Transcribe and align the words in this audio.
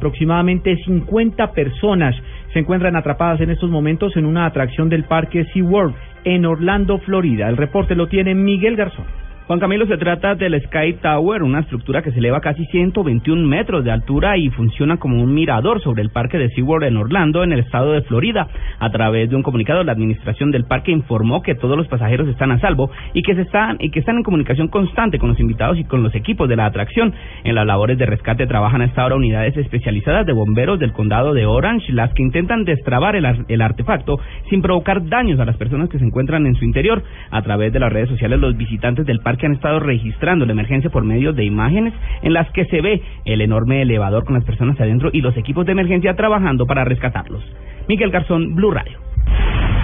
Aproximadamente 0.00 0.78
50 0.86 1.52
personas 1.52 2.16
se 2.54 2.58
encuentran 2.58 2.96
atrapadas 2.96 3.42
en 3.42 3.50
estos 3.50 3.68
momentos 3.68 4.16
en 4.16 4.24
una 4.24 4.46
atracción 4.46 4.88
del 4.88 5.04
parque 5.04 5.44
SeaWorld 5.52 5.94
en 6.24 6.46
Orlando, 6.46 6.96
Florida. 7.00 7.50
El 7.50 7.58
reporte 7.58 7.94
lo 7.94 8.06
tiene 8.08 8.34
Miguel 8.34 8.76
Garzón. 8.76 9.19
Juan 9.50 9.58
Camilo, 9.58 9.84
se 9.88 9.96
trata 9.96 10.36
del 10.36 10.62
Sky 10.62 10.98
Tower, 11.02 11.42
una 11.42 11.58
estructura 11.58 12.02
que 12.02 12.12
se 12.12 12.20
eleva 12.20 12.40
casi 12.40 12.66
121 12.66 13.48
metros 13.48 13.84
de 13.84 13.90
altura 13.90 14.36
y 14.36 14.48
funciona 14.50 14.98
como 14.98 15.20
un 15.20 15.34
mirador 15.34 15.82
sobre 15.82 16.02
el 16.02 16.10
parque 16.10 16.38
de 16.38 16.50
SeaWorld 16.50 16.86
en 16.86 16.96
Orlando, 16.96 17.42
en 17.42 17.50
el 17.50 17.58
estado 17.58 17.90
de 17.90 18.02
Florida. 18.02 18.46
A 18.78 18.90
través 18.90 19.28
de 19.28 19.34
un 19.34 19.42
comunicado, 19.42 19.82
la 19.82 19.90
administración 19.90 20.52
del 20.52 20.66
parque 20.66 20.92
informó 20.92 21.42
que 21.42 21.56
todos 21.56 21.76
los 21.76 21.88
pasajeros 21.88 22.28
están 22.28 22.52
a 22.52 22.60
salvo 22.60 22.92
y 23.12 23.22
que, 23.22 23.34
se 23.34 23.40
están, 23.40 23.76
y 23.80 23.90
que 23.90 23.98
están 23.98 24.18
en 24.18 24.22
comunicación 24.22 24.68
constante 24.68 25.18
con 25.18 25.30
los 25.30 25.40
invitados 25.40 25.78
y 25.78 25.84
con 25.84 26.04
los 26.04 26.14
equipos 26.14 26.48
de 26.48 26.54
la 26.54 26.66
atracción. 26.66 27.12
En 27.42 27.56
las 27.56 27.66
labores 27.66 27.98
de 27.98 28.06
rescate 28.06 28.46
trabajan 28.46 28.82
hasta 28.82 29.02
ahora 29.02 29.16
unidades 29.16 29.56
especializadas 29.56 30.26
de 30.26 30.32
bomberos 30.32 30.78
del 30.78 30.92
condado 30.92 31.34
de 31.34 31.46
Orange, 31.46 31.92
las 31.92 32.14
que 32.14 32.22
intentan 32.22 32.62
destrabar 32.62 33.16
el, 33.16 33.26
el 33.48 33.62
artefacto 33.62 34.20
sin 34.48 34.62
provocar 34.62 35.08
daños 35.08 35.40
a 35.40 35.44
las 35.44 35.56
personas 35.56 35.88
que 35.88 35.98
se 35.98 36.04
encuentran 36.04 36.46
en 36.46 36.54
su 36.54 36.64
interior. 36.64 37.02
A 37.32 37.42
través 37.42 37.72
de 37.72 37.80
las 37.80 37.92
redes 37.92 38.10
sociales, 38.10 38.38
los 38.38 38.56
visitantes 38.56 39.04
del 39.06 39.18
parque 39.18 39.39
que 39.40 39.46
han 39.46 39.54
estado 39.54 39.80
registrando 39.80 40.46
la 40.46 40.52
emergencia 40.52 40.90
por 40.90 41.04
medio 41.04 41.32
de 41.32 41.44
imágenes 41.44 41.92
en 42.22 42.32
las 42.32 42.48
que 42.52 42.66
se 42.66 42.80
ve 42.80 43.02
el 43.24 43.40
enorme 43.40 43.82
elevador 43.82 44.24
con 44.24 44.34
las 44.34 44.44
personas 44.44 44.80
adentro 44.80 45.10
y 45.12 45.20
los 45.20 45.36
equipos 45.36 45.66
de 45.66 45.72
emergencia 45.72 46.14
trabajando 46.14 46.66
para 46.66 46.84
rescatarlos. 46.84 47.42
Miguel 47.88 48.10
Garzón, 48.10 48.54
Blue 48.54 48.70
Radio. 48.70 48.98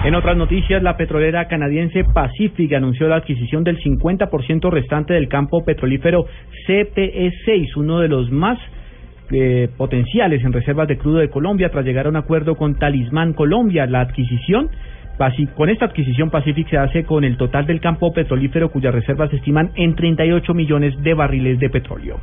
En 0.05 0.15
otras 0.15 0.37
noticias, 0.37 0.81
la 0.81 0.95
petrolera 0.95 1.47
canadiense 1.47 2.05
Pacific 2.05 2.71
anunció 2.73 3.09
la 3.09 3.17
adquisición 3.17 3.63
del 3.63 3.77
50% 3.79 4.69
restante 4.69 5.13
del 5.13 5.27
campo 5.27 5.65
petrolífero 5.65 6.25
CPE6, 6.67 7.75
uno 7.75 7.99
de 7.99 8.07
los 8.07 8.31
más 8.31 8.57
eh, 9.31 9.67
potenciales 9.75 10.41
en 10.45 10.53
reservas 10.53 10.87
de 10.87 10.97
crudo 10.97 11.17
de 11.17 11.29
Colombia, 11.29 11.69
tras 11.69 11.83
llegar 11.83 12.05
a 12.05 12.09
un 12.09 12.15
acuerdo 12.15 12.55
con 12.55 12.75
Talismán 12.75 13.33
Colombia. 13.33 13.85
La 13.85 14.01
adquisición 14.01 14.69
con 15.55 15.69
esta 15.69 15.85
adquisición 15.85 16.29
Pacific 16.29 16.69
se 16.69 16.77
hace 16.77 17.03
con 17.03 17.23
el 17.23 17.37
total 17.37 17.65
del 17.65 17.81
campo 17.81 18.13
petrolífero 18.13 18.69
cuyas 18.69 18.93
reservas 18.93 19.31
se 19.31 19.37
estiman 19.37 19.71
en 19.75 19.95
38 19.95 20.53
millones 20.53 20.93
de 21.01 21.13
barriles 21.13 21.59
de 21.59 21.69
petróleo. 21.69 22.19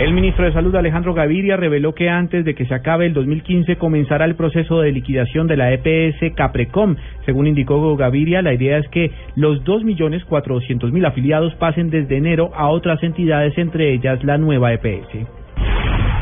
El 0.00 0.14
ministro 0.14 0.46
de 0.46 0.52
Salud 0.54 0.74
Alejandro 0.76 1.12
Gaviria 1.12 1.58
reveló 1.58 1.94
que 1.94 2.08
antes 2.08 2.46
de 2.46 2.54
que 2.54 2.64
se 2.64 2.72
acabe 2.72 3.04
el 3.04 3.12
2015 3.12 3.76
comenzará 3.76 4.24
el 4.24 4.34
proceso 4.34 4.80
de 4.80 4.92
liquidación 4.92 5.46
de 5.46 5.58
la 5.58 5.74
EPS 5.74 6.34
Caprecom. 6.34 6.96
Según 7.26 7.46
indicó 7.46 7.94
Gaviria, 7.96 8.40
la 8.40 8.54
idea 8.54 8.78
es 8.78 8.88
que 8.88 9.10
los 9.36 9.62
2.400.000 9.64 11.06
afiliados 11.06 11.54
pasen 11.56 11.90
desde 11.90 12.16
enero 12.16 12.50
a 12.54 12.68
otras 12.68 13.02
entidades, 13.02 13.58
entre 13.58 13.92
ellas 13.92 14.24
la 14.24 14.38
nueva 14.38 14.72
EPS. 14.72 15.39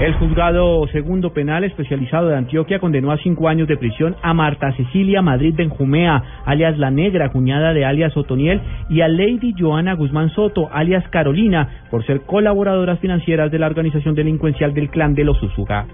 El 0.01 0.15
juzgado 0.15 0.87
segundo 0.93 1.33
penal 1.33 1.65
especializado 1.65 2.29
de 2.29 2.37
Antioquia 2.37 2.79
condenó 2.79 3.11
a 3.11 3.19
cinco 3.19 3.49
años 3.49 3.67
de 3.67 3.77
prisión 3.77 4.15
a 4.23 4.33
Marta 4.33 4.71
Cecilia 4.77 5.23
Madrid 5.23 5.55
Benjumea, 5.57 6.23
alias 6.45 6.79
La 6.79 6.93
Negra, 6.93 7.31
cuñada 7.31 7.75
de 7.75 7.85
alias 7.85 8.17
Otoniel, 8.17 8.61
y 8.89 9.01
a 9.01 9.09
Lady 9.09 9.57
Joana 9.59 9.95
Guzmán 9.95 10.31
Soto, 10.31 10.69
alias 10.73 11.03
Carolina, 11.09 11.87
por 11.91 12.07
ser 12.07 12.21
colaboradoras 12.21 13.01
financieras 13.01 13.51
de 13.51 13.59
la 13.59 13.67
organización 13.67 14.15
delincuencial 14.15 14.73
del 14.73 14.89
clan 14.89 15.17
de 15.17 15.25
los 15.25 15.43
Usuga. 15.43 15.89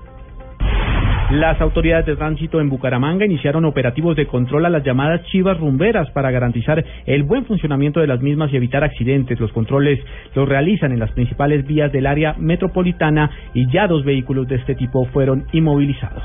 Las 1.34 1.60
autoridades 1.60 2.06
de 2.06 2.14
tránsito 2.14 2.60
en 2.60 2.68
Bucaramanga 2.68 3.24
iniciaron 3.24 3.64
operativos 3.64 4.14
de 4.14 4.28
control 4.28 4.66
a 4.66 4.70
las 4.70 4.84
llamadas 4.84 5.20
chivas 5.32 5.58
rumberas 5.58 6.08
para 6.12 6.30
garantizar 6.30 6.84
el 7.06 7.24
buen 7.24 7.44
funcionamiento 7.44 7.98
de 7.98 8.06
las 8.06 8.22
mismas 8.22 8.52
y 8.52 8.56
evitar 8.56 8.84
accidentes. 8.84 9.40
Los 9.40 9.50
controles 9.50 9.98
los 10.36 10.48
realizan 10.48 10.92
en 10.92 11.00
las 11.00 11.10
principales 11.10 11.66
vías 11.66 11.90
del 11.90 12.06
área 12.06 12.36
metropolitana 12.38 13.32
y 13.52 13.68
ya 13.72 13.88
dos 13.88 14.04
vehículos 14.04 14.46
de 14.46 14.54
este 14.54 14.76
tipo 14.76 15.06
fueron 15.06 15.46
inmovilizados. 15.50 16.22